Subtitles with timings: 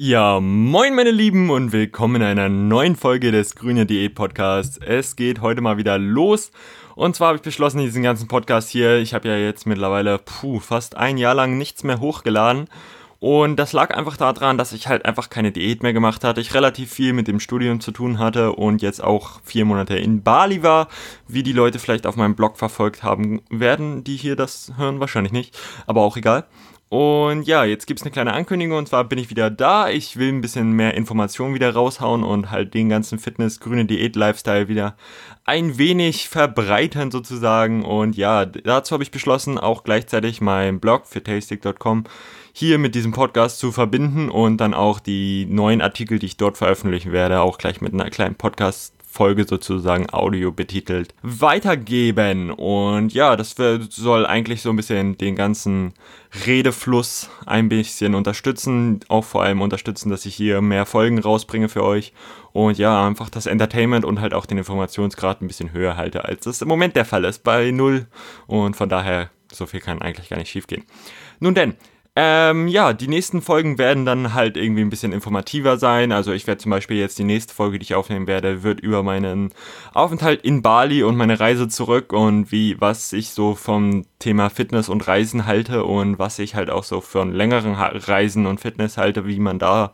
[0.00, 4.78] Ja, moin meine Lieben und willkommen in einer neuen Folge des Grüne Diät Podcasts.
[4.78, 6.52] Es geht heute mal wieder los.
[6.94, 10.60] Und zwar habe ich beschlossen, diesen ganzen Podcast hier, ich habe ja jetzt mittlerweile puh,
[10.60, 12.68] fast ein Jahr lang nichts mehr hochgeladen.
[13.18, 16.40] Und das lag einfach daran, dass ich halt einfach keine Diät mehr gemacht hatte.
[16.40, 20.22] Ich relativ viel mit dem Studium zu tun hatte und jetzt auch vier Monate in
[20.22, 20.86] Bali war.
[21.26, 25.32] Wie die Leute vielleicht auf meinem Blog verfolgt haben werden, die hier das hören, wahrscheinlich
[25.32, 25.58] nicht.
[25.88, 26.44] Aber auch egal.
[26.90, 29.90] Und ja, jetzt gibt es eine kleine Ankündigung und zwar bin ich wieder da.
[29.90, 34.68] Ich will ein bisschen mehr Informationen wieder raushauen und halt den ganzen Fitness, grüne Diät-Lifestyle
[34.68, 34.96] wieder
[35.44, 37.84] ein wenig verbreitern sozusagen.
[37.84, 42.04] Und ja, dazu habe ich beschlossen, auch gleichzeitig meinen Blog für tastic.com
[42.52, 46.56] hier mit diesem Podcast zu verbinden und dann auch die neuen Artikel, die ich dort
[46.56, 52.52] veröffentlichen werde, auch gleich mit einer kleinen Podcast Folge sozusagen Audio betitelt weitergeben.
[52.52, 53.56] Und ja, das
[53.90, 55.94] soll eigentlich so ein bisschen den ganzen
[56.46, 59.00] Redefluss ein bisschen unterstützen.
[59.08, 62.12] Auch vor allem unterstützen, dass ich hier mehr Folgen rausbringe für euch.
[62.52, 66.46] Und ja, einfach das Entertainment und halt auch den Informationsgrad ein bisschen höher halte, als
[66.46, 68.06] es im Moment der Fall ist bei null.
[68.46, 70.84] Und von daher, so viel kann eigentlich gar nicht schief gehen.
[71.40, 71.74] Nun denn,
[72.20, 76.10] ähm, ja, die nächsten Folgen werden dann halt irgendwie ein bisschen informativer sein.
[76.10, 79.04] Also ich werde zum Beispiel jetzt die nächste Folge, die ich aufnehmen werde, wird über
[79.04, 79.52] meinen
[79.94, 84.88] Aufenthalt in Bali und meine Reise zurück und wie, was ich so vom Thema Fitness
[84.88, 89.26] und Reisen halte und was ich halt auch so von längeren Reisen und Fitness halte,
[89.26, 89.92] wie man da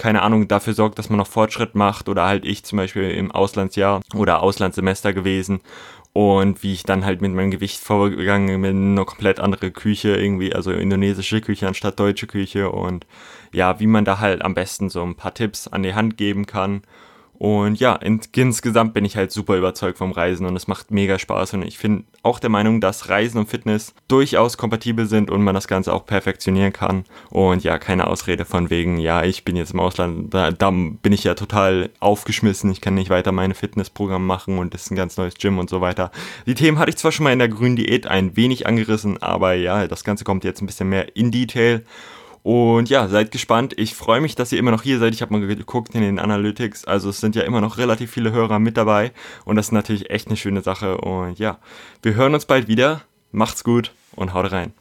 [0.00, 3.30] keine Ahnung, dafür sorgt, dass man noch Fortschritt macht oder halt ich zum Beispiel im
[3.30, 5.60] Auslandsjahr oder Auslandssemester gewesen
[6.14, 10.54] und wie ich dann halt mit meinem Gewicht vorgegangen bin, eine komplett andere Küche irgendwie,
[10.54, 13.06] also indonesische Küche anstatt deutsche Küche und
[13.52, 16.46] ja, wie man da halt am besten so ein paar Tipps an die Hand geben
[16.46, 16.80] kann
[17.40, 21.18] und ja, in, insgesamt bin ich halt super überzeugt vom Reisen und es macht mega
[21.18, 21.54] Spaß.
[21.54, 25.54] Und ich bin auch der Meinung, dass Reisen und Fitness durchaus kompatibel sind und man
[25.54, 27.06] das Ganze auch perfektionieren kann.
[27.30, 31.14] Und ja, keine Ausrede von wegen, ja, ich bin jetzt im Ausland, da, da bin
[31.14, 34.96] ich ja total aufgeschmissen, ich kann nicht weiter meine Fitnessprogramm machen und das ist ein
[34.96, 36.10] ganz neues Gym und so weiter.
[36.44, 39.54] Die Themen hatte ich zwar schon mal in der grünen Diät ein wenig angerissen, aber
[39.54, 41.86] ja, das Ganze kommt jetzt ein bisschen mehr in Detail.
[42.42, 43.74] Und ja, seid gespannt.
[43.76, 45.14] Ich freue mich, dass ihr immer noch hier seid.
[45.14, 46.84] Ich habe mal geguckt in den Analytics.
[46.86, 49.12] Also es sind ja immer noch relativ viele Hörer mit dabei.
[49.44, 50.98] Und das ist natürlich echt eine schöne Sache.
[50.98, 51.58] Und ja,
[52.02, 53.02] wir hören uns bald wieder.
[53.32, 54.72] Macht's gut und haut rein.